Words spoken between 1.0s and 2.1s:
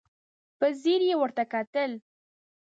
يې ورته وکتل.